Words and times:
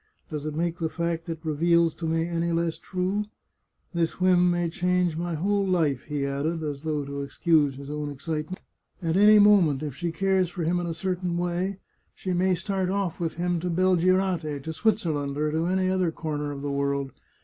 "Does 0.31 0.47
it 0.47 0.55
make 0.55 0.79
the 0.79 0.89
fact 0.89 1.29
it 1.29 1.37
reveals 1.43 1.93
to 1.93 2.07
me 2.07 2.25
any 2.27 2.51
less 2.51 2.79
true? 2.79 3.25
This 3.93 4.19
whim 4.19 4.49
may 4.49 4.67
change 4.67 5.15
my 5.15 5.35
whole 5.35 5.63
life," 5.63 6.05
he 6.05 6.25
added, 6.25 6.63
as 6.63 6.81
though 6.81 7.05
to 7.05 7.21
excuse 7.21 7.75
his 7.75 7.91
own 7.91 8.09
excitement." 8.09 8.63
At 9.03 9.15
any 9.15 9.37
moment, 9.37 9.83
if 9.83 9.95
she 9.95 10.11
cares 10.11 10.49
for 10.49 10.63
him 10.63 10.79
in 10.79 10.87
a 10.87 10.95
certain 10.95 11.37
way, 11.37 11.77
she 12.15 12.33
may 12.33 12.55
start 12.55 12.89
oflf 12.89 13.19
with 13.19 13.35
him 13.35 13.59
to 13.59 13.69
Belgirate, 13.69 14.63
to 14.63 14.73
Switzerland, 14.73 15.37
or 15.37 15.51
to 15.51 15.67
any 15.67 15.87
other 15.87 16.09
corner 16.11 16.51
of 16.51 16.63
the 16.63 16.71
world. 16.71 17.11